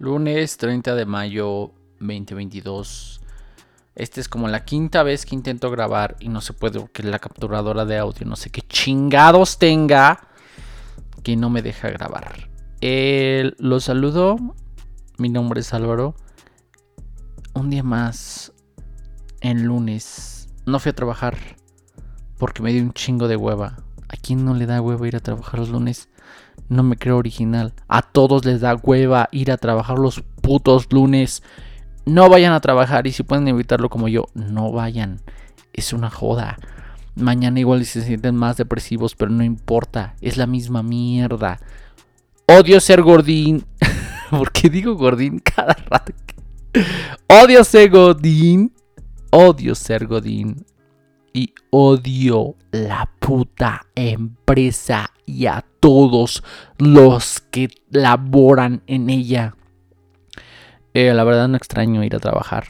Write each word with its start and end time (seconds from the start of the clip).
Lunes 0.00 0.56
30 0.56 0.94
de 0.94 1.04
mayo 1.04 1.74
2022. 1.98 3.20
Esta 3.94 4.20
es 4.22 4.30
como 4.30 4.48
la 4.48 4.64
quinta 4.64 5.02
vez 5.02 5.26
que 5.26 5.34
intento 5.34 5.70
grabar 5.70 6.16
y 6.20 6.30
no 6.30 6.40
se 6.40 6.54
puede 6.54 6.80
porque 6.80 7.02
la 7.02 7.18
capturadora 7.18 7.84
de 7.84 7.98
audio 7.98 8.26
no 8.26 8.34
sé 8.34 8.48
qué 8.48 8.62
chingados 8.62 9.58
tenga 9.58 10.26
que 11.22 11.36
no 11.36 11.50
me 11.50 11.60
deja 11.60 11.90
grabar. 11.90 12.48
Eh, 12.80 13.52
los 13.58 13.84
saludo. 13.84 14.38
Mi 15.18 15.28
nombre 15.28 15.60
es 15.60 15.74
Álvaro. 15.74 16.14
Un 17.52 17.68
día 17.68 17.82
más 17.82 18.54
en 19.42 19.66
lunes. 19.66 20.48
No 20.64 20.78
fui 20.78 20.88
a 20.88 20.94
trabajar 20.94 21.36
porque 22.38 22.62
me 22.62 22.72
dio 22.72 22.82
un 22.82 22.94
chingo 22.94 23.28
de 23.28 23.36
hueva. 23.36 23.76
¿A 24.12 24.16
quién 24.16 24.44
no 24.44 24.54
le 24.54 24.66
da 24.66 24.80
hueva 24.80 25.06
ir 25.06 25.14
a 25.14 25.20
trabajar 25.20 25.60
los 25.60 25.68
lunes? 25.68 26.08
No 26.68 26.82
me 26.82 26.96
creo 26.96 27.16
original. 27.16 27.74
A 27.86 28.02
todos 28.02 28.44
les 28.44 28.60
da 28.60 28.74
hueva 28.74 29.28
ir 29.30 29.52
a 29.52 29.56
trabajar 29.56 30.00
los 30.00 30.24
putos 30.42 30.88
lunes. 30.90 31.44
No 32.06 32.28
vayan 32.28 32.52
a 32.52 32.60
trabajar 32.60 33.06
y 33.06 33.12
si 33.12 33.22
pueden 33.22 33.46
evitarlo 33.46 33.88
como 33.88 34.08
yo, 34.08 34.26
no 34.34 34.72
vayan. 34.72 35.20
Es 35.72 35.92
una 35.92 36.10
joda. 36.10 36.58
Mañana 37.14 37.60
igual 37.60 37.84
se 37.84 38.02
sienten 38.02 38.34
más 38.34 38.56
depresivos, 38.56 39.14
pero 39.14 39.30
no 39.30 39.44
importa. 39.44 40.16
Es 40.20 40.36
la 40.36 40.48
misma 40.48 40.82
mierda. 40.82 41.60
Odio 42.46 42.80
ser 42.80 43.02
gordín. 43.02 43.64
¿Por 44.30 44.50
qué 44.50 44.68
digo 44.68 44.96
gordín 44.96 45.38
cada 45.38 45.74
rato? 45.88 46.12
Odio 47.28 47.62
ser 47.62 47.90
godín. 47.90 48.72
Odio 49.30 49.76
ser 49.76 50.08
godín 50.08 50.66
y 51.32 51.54
odio 51.70 52.56
la 52.72 53.10
puta 53.18 53.86
empresa 53.94 55.10
y 55.26 55.46
a 55.46 55.64
todos 55.80 56.42
los 56.78 57.40
que 57.50 57.68
laboran 57.90 58.82
en 58.86 59.10
ella. 59.10 59.54
Eh, 60.92 61.14
la 61.14 61.24
verdad 61.24 61.48
no 61.48 61.56
extraño 61.56 62.02
ir 62.02 62.16
a 62.16 62.20
trabajar. 62.20 62.66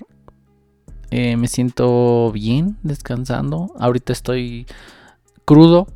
Eh, 1.11 1.37
me 1.37 1.49
siento 1.49 2.31
bien 2.33 2.77
descansando. 2.83 3.73
Ahorita 3.79 4.13
estoy 4.13 4.67
crudo. 5.45 5.89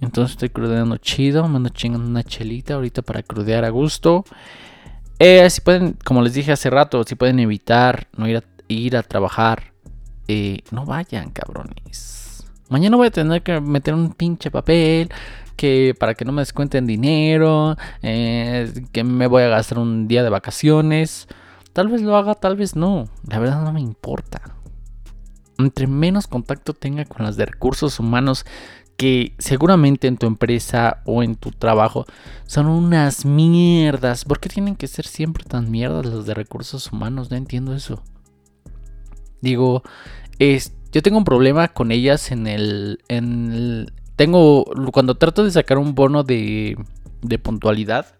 Entonces 0.00 0.32
estoy 0.32 0.50
crudeando 0.50 0.96
chido. 0.96 1.46
Me 1.48 1.56
ando 1.56 1.70
chingando 1.70 2.08
una 2.08 2.22
chelita 2.22 2.74
ahorita 2.74 3.02
para 3.02 3.22
crudear 3.22 3.64
a 3.64 3.70
gusto. 3.70 4.24
Eh, 5.18 5.50
si 5.50 5.60
pueden, 5.60 5.96
como 6.04 6.22
les 6.22 6.34
dije 6.34 6.52
hace 6.52 6.70
rato, 6.70 7.02
si 7.04 7.16
pueden 7.16 7.40
evitar 7.40 8.06
no 8.16 8.28
ir 8.28 8.36
a, 8.38 8.44
ir 8.68 8.96
a 8.96 9.02
trabajar 9.02 9.72
no 10.70 10.84
vayan, 10.84 11.30
cabrones. 11.30 12.44
Mañana 12.68 12.96
voy 12.96 13.06
a 13.06 13.10
tener 13.10 13.42
que 13.42 13.60
meter 13.60 13.94
un 13.94 14.12
pinche 14.12 14.50
papel 14.50 15.10
que 15.56 15.94
para 15.98 16.14
que 16.14 16.24
no 16.24 16.32
me 16.32 16.42
descuenten 16.42 16.86
dinero, 16.86 17.76
eh, 18.02 18.72
que 18.92 19.04
me 19.04 19.26
voy 19.26 19.42
a 19.42 19.48
gastar 19.48 19.78
un 19.78 20.06
día 20.06 20.22
de 20.22 20.30
vacaciones. 20.30 21.28
Tal 21.72 21.88
vez 21.88 22.02
lo 22.02 22.16
haga, 22.16 22.34
tal 22.34 22.56
vez 22.56 22.76
no. 22.76 23.08
La 23.26 23.38
verdad 23.38 23.62
no 23.62 23.72
me 23.72 23.80
importa. 23.80 24.40
Entre 25.58 25.86
menos 25.86 26.26
contacto 26.26 26.74
tenga 26.74 27.04
con 27.04 27.24
las 27.24 27.36
de 27.36 27.46
recursos 27.46 27.98
humanos, 27.98 28.46
que 28.96 29.34
seguramente 29.38 30.08
en 30.08 30.16
tu 30.18 30.26
empresa 30.26 31.02
o 31.04 31.22
en 31.22 31.36
tu 31.36 31.50
trabajo 31.50 32.04
son 32.46 32.66
unas 32.66 33.24
mierdas. 33.24 34.24
¿Por 34.24 34.40
qué 34.40 34.48
tienen 34.48 34.76
que 34.76 34.88
ser 34.88 35.06
siempre 35.06 35.44
tan 35.44 35.70
mierdas 35.70 36.06
los 36.06 36.26
de 36.26 36.34
recursos 36.34 36.92
humanos? 36.92 37.30
No 37.30 37.36
entiendo 37.36 37.74
eso. 37.74 38.02
Digo, 39.40 39.82
es, 40.38 40.72
yo 40.92 41.02
tengo 41.02 41.18
un 41.18 41.24
problema 41.24 41.68
con 41.68 41.92
ellas 41.92 42.30
en 42.30 42.46
el, 42.46 43.00
en 43.08 43.90
tengo, 44.16 44.64
cuando 44.92 45.16
trato 45.16 45.44
de 45.44 45.50
sacar 45.50 45.78
un 45.78 45.94
bono 45.94 46.24
de, 46.24 46.76
de 47.22 47.38
puntualidad, 47.38 48.16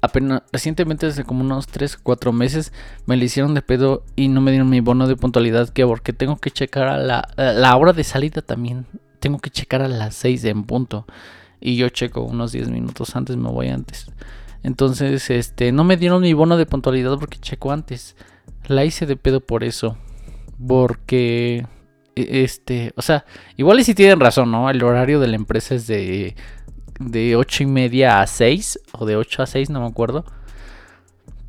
apenas 0.00 0.42
recientemente 0.50 1.06
hace 1.06 1.24
como 1.24 1.42
unos 1.42 1.66
3 1.66 1.96
o 1.96 1.98
4 2.02 2.32
meses 2.32 2.72
me 3.06 3.16
le 3.16 3.26
hicieron 3.26 3.52
de 3.54 3.62
pedo 3.62 4.04
y 4.16 4.28
no 4.28 4.40
me 4.40 4.50
dieron 4.50 4.70
mi 4.70 4.80
bono 4.80 5.06
de 5.06 5.16
puntualidad 5.16 5.68
que 5.68 5.86
porque 5.86 6.14
tengo 6.14 6.36
que 6.36 6.50
checar 6.50 6.88
a 6.88 6.96
la, 6.96 7.28
la 7.36 7.76
hora 7.76 7.92
de 7.92 8.02
salida 8.02 8.40
también 8.40 8.86
tengo 9.20 9.38
que 9.38 9.50
checar 9.50 9.82
a 9.82 9.88
las 9.88 10.14
6 10.16 10.44
en 10.46 10.64
punto 10.64 11.06
y 11.60 11.76
yo 11.76 11.88
checo 11.90 12.22
unos 12.22 12.52
10 12.52 12.70
minutos 12.70 13.14
antes 13.14 13.36
me 13.36 13.50
voy 13.50 13.68
antes. 13.68 14.06
Entonces 14.62 15.30
este 15.30 15.72
no 15.72 15.84
me 15.84 15.96
dieron 15.96 16.22
mi 16.22 16.32
bono 16.32 16.56
de 16.56 16.66
puntualidad 16.66 17.18
porque 17.18 17.38
checo 17.38 17.70
antes. 17.70 18.16
La 18.66 18.84
hice 18.84 19.06
de 19.06 19.16
pedo 19.16 19.40
por 19.40 19.64
eso 19.64 19.96
porque, 20.66 21.66
e, 22.16 22.42
este, 22.44 22.92
o 22.96 23.02
sea, 23.02 23.24
igual 23.56 23.80
y 23.80 23.84
si 23.84 23.94
tienen 23.94 24.20
razón, 24.20 24.50
¿no? 24.50 24.70
El 24.70 24.82
horario 24.82 25.20
de 25.20 25.28
la 25.28 25.36
empresa 25.36 25.74
es 25.74 25.86
de, 25.86 26.34
de 26.98 27.36
8 27.36 27.64
y 27.64 27.66
media 27.66 28.20
a 28.20 28.26
6, 28.26 28.80
o 28.92 29.06
de 29.06 29.16
8 29.16 29.42
a 29.42 29.46
6, 29.46 29.70
no 29.70 29.80
me 29.80 29.86
acuerdo. 29.86 30.24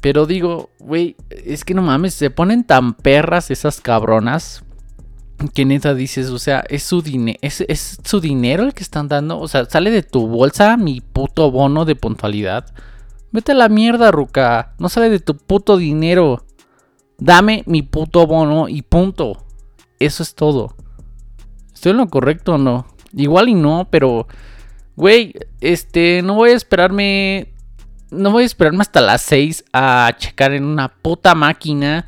Pero 0.01 0.25
digo, 0.25 0.71
güey, 0.79 1.15
es 1.29 1.63
que 1.63 1.73
no 1.73 1.83
mames, 1.83 2.15
se 2.15 2.31
ponen 2.31 2.63
tan 2.63 2.93
perras 2.95 3.51
esas 3.51 3.81
cabronas 3.81 4.63
que 5.49 5.65
neta 5.65 5.93
dices, 5.93 6.29
o 6.29 6.39
sea, 6.39 6.63
es 6.69 6.83
su, 6.83 7.03
es, 7.41 7.61
es 7.61 7.97
su 8.03 8.19
dinero 8.19 8.63
el 8.63 8.73
que 8.73 8.83
están 8.83 9.07
dando. 9.07 9.39
O 9.39 9.47
sea, 9.47 9.65
sale 9.65 9.91
de 9.91 10.03
tu 10.03 10.27
bolsa 10.27 10.77
mi 10.77 11.01
puto 11.01 11.51
bono 11.51 11.85
de 11.85 11.95
puntualidad. 11.95 12.65
Vete 13.31 13.53
a 13.53 13.55
la 13.55 13.69
mierda, 13.69 14.11
Ruca. 14.11 14.73
No 14.77 14.89
sale 14.89 15.09
de 15.09 15.19
tu 15.19 15.37
puto 15.37 15.77
dinero. 15.77 16.45
Dame 17.21 17.61
mi 17.67 17.83
puto 17.83 18.25
bono 18.25 18.67
y 18.67 18.81
punto. 18.81 19.45
Eso 19.99 20.23
es 20.23 20.33
todo. 20.33 20.75
¿Estoy 21.71 21.91
en 21.91 21.97
lo 21.97 22.07
correcto 22.07 22.55
o 22.55 22.57
no? 22.57 22.87
Igual 23.13 23.49
y 23.49 23.53
no, 23.53 23.87
pero... 23.91 24.27
Güey, 24.95 25.35
este, 25.61 26.23
no 26.23 26.33
voy 26.33 26.49
a 26.49 26.55
esperarme... 26.55 27.53
No 28.09 28.31
voy 28.31 28.41
a 28.41 28.45
esperarme 28.47 28.81
hasta 28.81 29.01
las 29.01 29.21
6 29.21 29.65
a 29.71 30.11
checar 30.17 30.53
en 30.53 30.65
una 30.65 30.87
puta 30.89 31.35
máquina. 31.35 32.07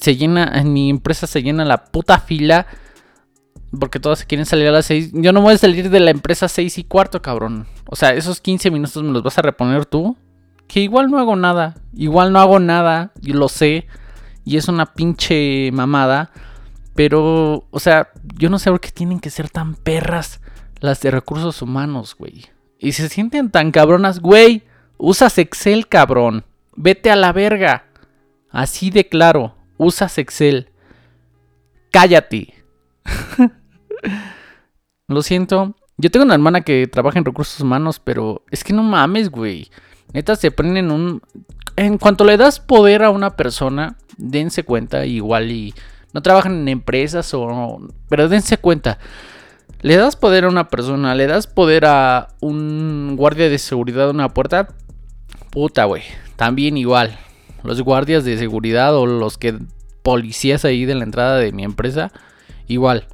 Se 0.00 0.14
llena, 0.14 0.52
en 0.54 0.72
mi 0.72 0.88
empresa 0.88 1.26
se 1.26 1.42
llena 1.42 1.64
la 1.64 1.86
puta 1.86 2.20
fila. 2.20 2.68
Porque 3.76 3.98
todos 3.98 4.20
se 4.20 4.26
quieren 4.26 4.46
salir 4.46 4.68
a 4.68 4.72
las 4.72 4.86
6. 4.86 5.14
Yo 5.14 5.32
no 5.32 5.40
voy 5.40 5.54
a 5.54 5.58
salir 5.58 5.90
de 5.90 5.98
la 5.98 6.12
empresa 6.12 6.46
6 6.46 6.78
y 6.78 6.84
cuarto, 6.84 7.20
cabrón. 7.20 7.66
O 7.86 7.96
sea, 7.96 8.14
esos 8.14 8.40
15 8.40 8.70
minutos 8.70 9.02
me 9.02 9.10
los 9.10 9.24
vas 9.24 9.36
a 9.36 9.42
reponer 9.42 9.84
tú. 9.84 10.16
Que 10.68 10.78
igual 10.78 11.10
no 11.10 11.18
hago 11.18 11.34
nada. 11.34 11.74
Igual 11.92 12.32
no 12.32 12.38
hago 12.38 12.60
nada. 12.60 13.10
Y 13.20 13.32
lo 13.32 13.48
sé. 13.48 13.88
Y 14.48 14.56
es 14.56 14.66
una 14.68 14.86
pinche 14.94 15.68
mamada. 15.74 16.30
Pero, 16.94 17.66
o 17.70 17.78
sea, 17.78 18.08
yo 18.38 18.48
no 18.48 18.58
sé 18.58 18.70
por 18.70 18.80
qué 18.80 18.90
tienen 18.90 19.20
que 19.20 19.28
ser 19.28 19.50
tan 19.50 19.74
perras 19.74 20.40
las 20.80 21.02
de 21.02 21.10
recursos 21.10 21.60
humanos, 21.60 22.16
güey. 22.18 22.46
Y 22.78 22.92
se 22.92 23.10
sienten 23.10 23.50
tan 23.50 23.72
cabronas, 23.72 24.20
güey. 24.20 24.62
Usas 24.96 25.36
Excel, 25.36 25.86
cabrón. 25.86 26.46
Vete 26.74 27.10
a 27.10 27.16
la 27.16 27.34
verga. 27.34 27.84
Así 28.48 28.88
de 28.88 29.06
claro. 29.06 29.54
Usas 29.76 30.16
Excel. 30.16 30.70
Cállate. 31.90 32.54
Lo 35.08 35.20
siento. 35.20 35.76
Yo 35.98 36.10
tengo 36.10 36.24
una 36.24 36.32
hermana 36.34 36.62
que 36.62 36.86
trabaja 36.86 37.18
en 37.18 37.26
recursos 37.26 37.60
humanos, 37.60 38.00
pero 38.02 38.46
es 38.50 38.64
que 38.64 38.72
no 38.72 38.82
mames, 38.82 39.28
güey. 39.28 39.70
Neta 40.14 40.36
se 40.36 40.50
prenden 40.50 40.90
un... 40.90 41.20
En 41.76 41.98
cuanto 41.98 42.24
le 42.24 42.38
das 42.38 42.60
poder 42.60 43.02
a 43.02 43.10
una 43.10 43.36
persona, 43.36 43.98
dense 44.18 44.64
cuenta, 44.64 45.06
igual 45.06 45.50
y 45.50 45.74
no 46.12 46.20
trabajan 46.22 46.60
en 46.60 46.68
empresas 46.68 47.32
o... 47.32 47.80
Pero 48.08 48.28
dense 48.28 48.58
cuenta. 48.58 48.98
Le 49.80 49.96
das 49.96 50.16
poder 50.16 50.44
a 50.44 50.48
una 50.48 50.68
persona, 50.68 51.14
le 51.14 51.26
das 51.26 51.46
poder 51.46 51.86
a 51.86 52.28
un 52.40 53.14
guardia 53.16 53.48
de 53.48 53.58
seguridad 53.58 54.06
de 54.06 54.10
una 54.10 54.34
puerta. 54.34 54.68
Puta, 55.50 55.84
güey. 55.84 56.02
También 56.36 56.76
igual. 56.76 57.18
Los 57.62 57.80
guardias 57.82 58.24
de 58.24 58.38
seguridad 58.38 58.96
o 58.96 59.06
los 59.06 59.38
que 59.38 59.58
policías 60.02 60.64
ahí 60.64 60.84
de 60.84 60.94
la 60.94 61.04
entrada 61.04 61.38
de 61.38 61.52
mi 61.52 61.64
empresa. 61.64 62.10
Igual. 62.66 63.06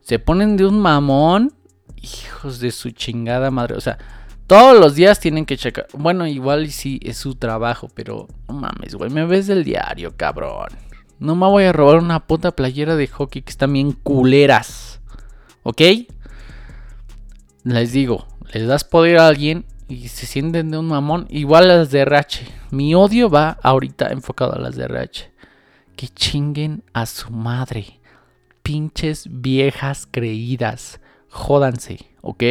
Se 0.00 0.18
ponen 0.18 0.56
de 0.56 0.66
un 0.66 0.78
mamón. 0.78 1.52
Hijos 1.96 2.60
de 2.60 2.70
su 2.70 2.90
chingada 2.92 3.50
madre. 3.50 3.74
O 3.74 3.80
sea, 3.80 3.98
todos 4.48 4.80
los 4.80 4.94
días 4.94 5.20
tienen 5.20 5.44
que 5.44 5.58
checar. 5.58 5.86
Bueno, 5.92 6.26
igual 6.26 6.64
y 6.64 6.70
sí 6.70 6.98
es 7.02 7.18
su 7.18 7.34
trabajo, 7.34 7.90
pero 7.94 8.28
no 8.48 8.54
mames, 8.54 8.94
güey. 8.94 9.10
Me 9.10 9.26
ves 9.26 9.46
del 9.46 9.62
diario, 9.62 10.16
cabrón. 10.16 10.70
No 11.18 11.36
me 11.36 11.46
voy 11.46 11.64
a 11.64 11.72
robar 11.72 11.98
una 11.98 12.26
puta 12.26 12.52
playera 12.52 12.96
de 12.96 13.08
hockey 13.08 13.42
que 13.42 13.50
están 13.50 13.74
bien 13.74 13.92
culeras. 13.92 15.00
¿Ok? 15.64 15.82
Les 17.62 17.92
digo, 17.92 18.26
les 18.54 18.66
das 18.66 18.84
poder 18.84 19.18
a 19.18 19.26
alguien 19.26 19.66
y 19.86 20.08
se 20.08 20.24
sienten 20.24 20.70
de 20.70 20.78
un 20.78 20.88
mamón. 20.88 21.26
Igual 21.28 21.68
las 21.68 21.90
de 21.90 22.00
RH. 22.00 22.46
Mi 22.70 22.94
odio 22.94 23.28
va 23.28 23.58
ahorita 23.62 24.08
enfocado 24.08 24.54
a 24.54 24.60
las 24.60 24.76
de 24.76 24.84
RH. 24.84 25.30
Que 25.94 26.08
chinguen 26.08 26.84
a 26.94 27.04
su 27.04 27.30
madre. 27.30 28.00
Pinches 28.62 29.26
viejas 29.30 30.08
creídas. 30.10 31.00
Jódanse, 31.28 31.98
¿ok? 32.22 32.44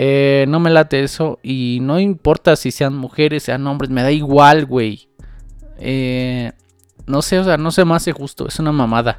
Eh, 0.00 0.44
no 0.46 0.60
me 0.60 0.70
late 0.70 1.02
eso. 1.02 1.40
Y 1.42 1.80
no 1.82 1.98
importa 1.98 2.54
si 2.54 2.70
sean 2.70 2.94
mujeres, 2.96 3.42
sean 3.42 3.66
hombres, 3.66 3.90
me 3.90 4.04
da 4.04 4.12
igual, 4.12 4.64
güey. 4.64 5.08
Eh, 5.80 6.52
no 7.06 7.20
sé, 7.20 7.40
o 7.40 7.44
sea, 7.44 7.56
no 7.56 7.72
se 7.72 7.84
me 7.84 7.96
hace 7.96 8.12
justo. 8.12 8.46
Es 8.46 8.60
una 8.60 8.70
mamada. 8.70 9.18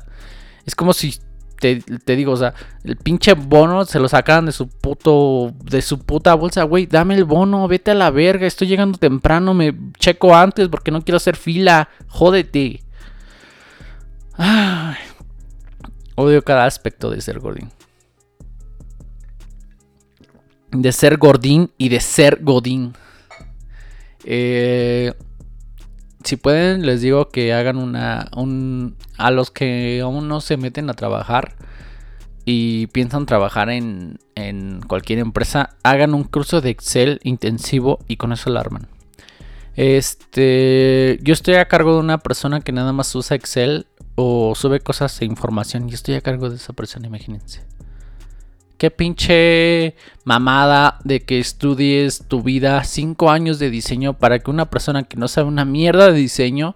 Es 0.65 0.75
como 0.75 0.93
si 0.93 1.19
te, 1.59 1.83
digo, 2.15 2.31
o 2.31 2.37
sea, 2.37 2.53
el 2.85 2.95
pinche 2.95 3.33
bono 3.33 3.83
se 3.83 3.99
lo 3.99 4.07
sacan 4.07 4.45
de 4.45 4.53
su 4.53 4.69
puto, 4.69 5.53
de 5.65 5.81
su 5.81 5.99
puta 5.99 6.33
bolsa, 6.35 6.63
güey, 6.63 6.85
dame 6.85 7.15
el 7.15 7.25
bono, 7.25 7.67
vete 7.67 7.91
a 7.91 7.95
la 7.95 8.11
verga, 8.11 8.47
estoy 8.47 8.69
llegando 8.69 8.97
temprano, 8.97 9.53
me 9.53 9.75
checo 9.97 10.33
antes 10.33 10.69
porque 10.69 10.91
no 10.91 11.01
quiero 11.01 11.17
hacer 11.17 11.35
fila, 11.35 11.89
jódete. 12.07 12.83
odio 16.15 16.41
cada 16.45 16.63
aspecto 16.63 17.09
de 17.09 17.19
ser 17.19 17.39
Gordín. 17.39 17.69
De 20.71 20.92
ser 20.92 21.18
Gordín 21.18 21.71
y 21.77 21.89
de 21.89 22.00
ser 22.00 22.39
Godín. 22.42 22.94
Eh, 24.24 25.13
si 26.24 26.36
pueden, 26.36 26.86
les 26.86 27.01
digo 27.01 27.30
que 27.30 27.54
hagan 27.54 27.77
una. 27.77 28.30
Un, 28.36 28.95
a 29.18 29.31
los 29.31 29.51
que 29.51 30.01
aún 30.01 30.27
no 30.27 30.42
se 30.42 30.57
meten 30.57 30.89
a 30.89 30.94
trabajar 30.94 31.56
y 32.45 32.88
piensan 32.88 33.25
trabajar 33.25 33.69
en, 33.69 34.18
en 34.36 34.81
cualquier 34.81 35.19
empresa, 35.19 35.75
hagan 35.83 36.13
un 36.13 36.24
curso 36.24 36.62
de 36.62 36.71
Excel 36.71 37.19
intensivo 37.24 38.00
y 38.07 38.18
con 38.18 38.33
eso 38.33 38.50
lo 38.50 38.60
arman. 38.60 38.88
Este, 39.75 41.19
yo 41.21 41.33
estoy 41.33 41.56
a 41.56 41.68
cargo 41.68 41.94
de 41.94 42.00
una 42.00 42.18
persona 42.18 42.60
que 42.60 42.71
nada 42.71 42.92
más 42.92 43.13
usa 43.16 43.36
Excel 43.36 43.86
o 44.16 44.54
sube 44.56 44.80
cosas 44.80 45.19
de 45.19 45.25
información 45.25 45.88
y 45.89 45.94
estoy 45.94 46.16
a 46.16 46.21
cargo 46.21 46.50
de 46.50 46.56
esa 46.56 46.74
persona, 46.74 47.07
imagínense. 47.07 47.62
Qué 48.79 48.91
pinche 48.91 49.97
mamada 50.23 50.99
de 51.03 51.19
que 51.19 51.37
estudies 51.37 52.23
tu 52.29 52.41
vida 52.41 52.81
5 52.81 53.29
años 53.29 53.59
de 53.59 53.69
diseño 53.69 54.17
para 54.17 54.39
que 54.39 54.49
una 54.49 54.69
persona 54.69 55.03
que 55.03 55.17
no 55.17 55.27
sabe 55.27 55.49
una 55.49 55.65
mierda 55.65 56.09
de 56.09 56.17
diseño 56.17 56.75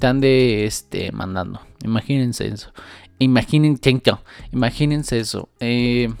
te 0.00 0.08
ande 0.08 0.64
este, 0.64 1.12
mandando. 1.12 1.60
Imagínense 1.84 2.48
eso. 2.48 2.72
Imagínense, 3.20 4.02
imagínense 4.50 5.20
eso. 5.20 5.48
Eh, 5.60 6.12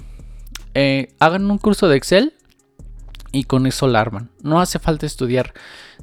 eh, 0.74 1.08
hagan 1.18 1.50
un 1.50 1.58
curso 1.58 1.88
de 1.88 1.96
Excel 1.96 2.34
y 3.32 3.42
con 3.42 3.66
eso 3.66 3.88
la 3.88 4.00
arman. 4.00 4.30
No 4.44 4.60
hace 4.60 4.78
falta 4.78 5.04
estudiar. 5.04 5.52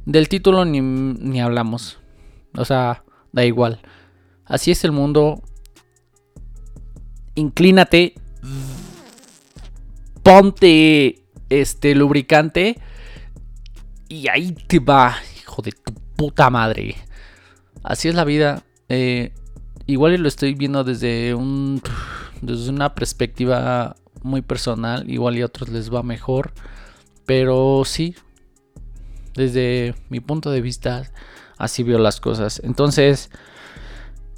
Del 0.06 0.28
título 0.28 0.66
ni, 0.66 0.82
ni 0.82 1.40
hablamos. 1.40 2.00
O 2.58 2.66
sea, 2.66 3.06
da 3.32 3.46
igual. 3.46 3.80
Así 4.44 4.72
es 4.72 4.84
el 4.84 4.92
mundo. 4.92 5.42
Inclínate 7.36 8.16
ponte 10.26 11.22
este 11.52 11.94
lubricante 11.94 12.80
y 14.10 14.28
ahí 14.28 14.54
te 14.54 14.80
va, 14.80 15.16
hijo 15.40 15.62
de 15.62 15.72
tu 15.72 15.94
puta 16.16 16.50
madre. 16.50 16.96
Así 17.84 18.08
es 18.08 18.16
la 18.16 18.24
vida. 18.24 18.64
Eh, 18.90 19.34
igual 19.86 20.16
lo 20.16 20.28
estoy 20.28 20.56
viendo 20.56 20.84
desde 20.84 21.36
un 21.36 21.80
desde 22.42 22.72
una 22.72 22.96
perspectiva 22.96 23.98
muy 24.24 24.42
personal. 24.42 25.08
Igual 25.08 25.38
y 25.38 25.44
a 25.44 25.46
otros 25.46 25.70
les 25.70 25.94
va 25.94 26.02
mejor. 26.02 26.54
Pero 27.28 27.84
sí, 27.86 28.16
desde 29.36 29.94
mi 30.10 30.22
punto 30.22 30.50
de 30.50 30.62
vista, 30.62 31.04
así 31.60 31.84
veo 31.84 32.00
las 32.00 32.20
cosas. 32.20 32.62
Entonces, 32.64 33.30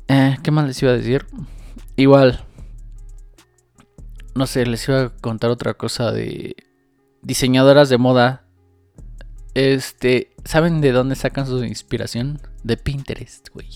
eh, 0.10 0.38
¿qué 0.44 0.52
más 0.52 0.68
les 0.68 0.84
iba 0.84 0.92
a 0.92 0.98
decir? 0.98 1.26
Igual, 1.96 2.46
no 4.38 4.48
sé, 4.48 4.66
les 4.66 4.88
iba 4.88 5.02
a 5.02 5.10
contar 5.10 5.50
otra 5.50 5.74
cosa 5.74 6.12
de 6.12 6.56
diseñadoras 7.22 7.90
de 7.90 7.98
moda. 7.98 8.46
Este, 9.54 10.36
¿saben 10.46 10.82
de 10.82 10.92
dónde 10.92 11.16
sacan 11.16 11.48
su 11.48 11.64
inspiración? 11.64 12.40
De 12.64 12.78
Pinterest, 12.78 13.50
güey. 13.50 13.68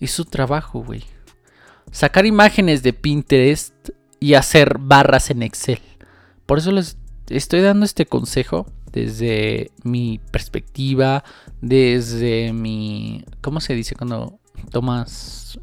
Y 0.00 0.08
su 0.08 0.24
trabajo, 0.24 0.82
güey. 0.82 1.04
Sacar 1.92 2.26
imágenes 2.26 2.82
de 2.82 2.92
Pinterest 2.92 3.74
y 4.20 4.34
hacer 4.34 4.78
barras 4.78 5.30
en 5.30 5.42
Excel. 5.42 5.80
Por 6.44 6.58
eso 6.58 6.72
les 6.72 6.98
estoy 7.28 7.60
dando 7.60 7.84
este 7.84 8.06
consejo 8.06 8.66
desde 8.92 9.70
mi 9.84 10.20
perspectiva, 10.30 11.22
desde 11.60 12.52
mi... 12.52 13.24
¿Cómo 13.40 13.60
se 13.60 13.74
dice 13.74 13.94
cuando 13.94 14.40
tomas 14.70 15.58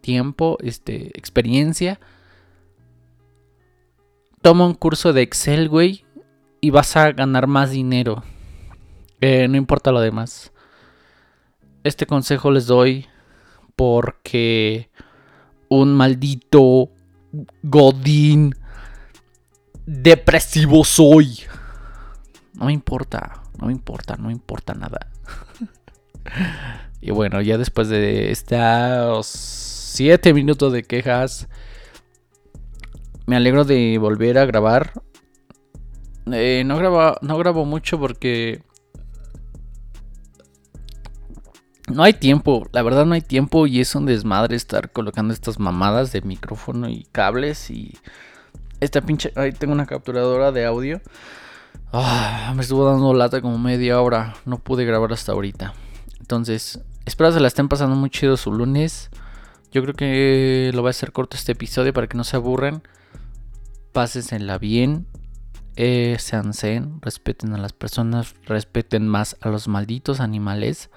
tiempo, 0.00 0.58
este, 0.60 1.08
experiencia? 1.18 2.00
Toma 4.42 4.66
un 4.66 4.74
curso 4.74 5.12
de 5.12 5.22
Excel, 5.22 5.68
güey, 5.68 6.04
y 6.60 6.70
vas 6.70 6.96
a 6.96 7.12
ganar 7.12 7.46
más 7.46 7.70
dinero. 7.70 8.22
Eh, 9.20 9.48
no 9.48 9.56
importa 9.56 9.92
lo 9.92 10.00
demás. 10.00 10.52
Este 11.84 12.06
consejo 12.06 12.50
les 12.50 12.66
doy 12.66 13.06
porque 13.76 14.90
un 15.68 15.94
maldito 15.94 16.90
godín 17.62 18.54
depresivo 19.86 20.84
soy. 20.84 21.40
No 22.54 22.66
me 22.66 22.72
importa, 22.72 23.42
no 23.58 23.66
me 23.66 23.72
importa, 23.72 24.16
no 24.16 24.26
me 24.26 24.32
importa 24.32 24.74
nada. 24.74 25.06
y 27.00 27.10
bueno, 27.10 27.40
ya 27.40 27.56
después 27.56 27.88
de 27.88 28.30
estos 28.30 29.26
7 29.26 30.34
minutos 30.34 30.72
de 30.72 30.82
quejas, 30.82 31.48
me 33.26 33.36
alegro 33.36 33.64
de 33.64 33.98
volver 33.98 34.38
a 34.38 34.46
grabar. 34.46 34.92
Eh, 36.32 36.62
no, 36.64 36.76
grabo, 36.76 37.16
no 37.22 37.38
grabo 37.38 37.64
mucho 37.64 37.98
porque... 37.98 38.62
No 41.88 42.04
hay 42.04 42.12
tiempo, 42.12 42.68
la 42.72 42.82
verdad 42.82 43.04
no 43.04 43.14
hay 43.14 43.20
tiempo 43.20 43.66
y 43.66 43.80
es 43.80 43.96
un 43.96 44.06
desmadre 44.06 44.54
estar 44.54 44.92
colocando 44.92 45.34
estas 45.34 45.58
mamadas 45.58 46.12
de 46.12 46.22
micrófono 46.22 46.88
y 46.88 47.04
cables 47.10 47.70
y... 47.70 47.96
Esta 48.78 49.00
pinche... 49.00 49.32
Ahí 49.36 49.52
tengo 49.52 49.72
una 49.72 49.86
capturadora 49.86 50.52
de 50.52 50.64
audio. 50.64 51.00
Ah, 51.92 52.52
me 52.54 52.62
estuvo 52.62 52.84
dando 52.84 53.12
lata 53.12 53.40
como 53.40 53.58
media 53.58 54.00
hora. 54.00 54.34
No 54.44 54.58
pude 54.58 54.84
grabar 54.84 55.12
hasta 55.12 55.32
ahorita. 55.32 55.74
Entonces, 56.20 56.80
espero 57.04 57.32
se 57.32 57.40
la 57.40 57.48
estén 57.48 57.68
pasando 57.68 57.96
muy 57.96 58.10
chido 58.10 58.36
su 58.36 58.52
lunes. 58.52 59.10
Yo 59.72 59.82
creo 59.82 59.94
que 59.94 60.70
lo 60.74 60.82
voy 60.82 60.88
a 60.88 60.90
hacer 60.90 61.12
corto 61.12 61.36
este 61.36 61.52
episodio 61.52 61.92
para 61.92 62.06
que 62.06 62.16
no 62.16 62.24
se 62.24 62.36
aburran 62.36 62.82
pásensela 63.92 64.58
bien, 64.58 65.06
eh, 65.76 66.16
sean 66.18 66.54
zen, 66.54 67.00
respeten 67.02 67.52
a 67.54 67.58
las 67.58 67.72
personas, 67.72 68.34
respeten 68.44 69.08
más 69.08 69.36
a 69.40 69.48
los 69.48 69.68
malditos 69.68 70.20
animales 70.20 70.90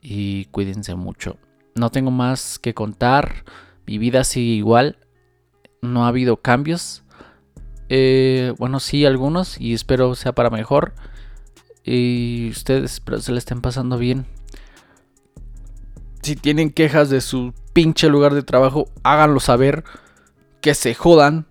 y 0.00 0.46
cuídense 0.46 0.94
mucho. 0.94 1.38
No 1.74 1.90
tengo 1.90 2.10
más 2.10 2.58
que 2.58 2.74
contar, 2.74 3.44
mi 3.86 3.98
vida 3.98 4.24
sigue 4.24 4.52
igual, 4.52 4.98
no 5.80 6.04
ha 6.04 6.08
habido 6.08 6.38
cambios. 6.38 7.02
Eh, 7.88 8.54
bueno, 8.58 8.80
sí, 8.80 9.04
algunos 9.04 9.60
y 9.60 9.74
espero 9.74 10.14
sea 10.14 10.32
para 10.32 10.50
mejor. 10.50 10.94
Y 11.84 12.48
ustedes 12.50 12.94
espero 12.94 13.20
se 13.20 13.32
le 13.32 13.38
estén 13.38 13.60
pasando 13.60 13.98
bien. 13.98 14.26
Si 16.22 16.36
tienen 16.36 16.70
quejas 16.70 17.10
de 17.10 17.20
su 17.20 17.52
pinche 17.72 18.08
lugar 18.08 18.34
de 18.34 18.42
trabajo, 18.42 18.88
háganlo 19.02 19.40
saber. 19.40 19.84
Que 20.60 20.74
se 20.74 20.94
jodan 20.94 21.46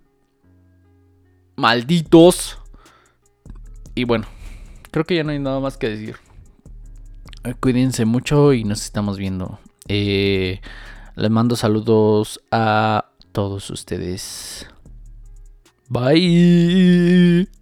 malditos. 1.57 2.57
Y 3.93 4.05
bueno, 4.05 4.25
creo 4.91 5.05
que 5.05 5.15
ya 5.15 5.23
no 5.23 5.31
hay 5.31 5.39
nada 5.39 5.59
más 5.59 5.77
que 5.77 5.89
decir. 5.89 6.15
Eh, 7.43 7.53
cuídense 7.59 8.05
mucho 8.05 8.53
y 8.53 8.63
nos 8.63 8.83
estamos 8.83 9.17
viendo. 9.17 9.59
Eh, 9.87 10.61
les 11.15 11.29
mando 11.29 11.55
saludos 11.55 12.39
a 12.51 13.11
todos 13.31 13.69
ustedes. 13.69 14.67
Bye. 15.89 17.60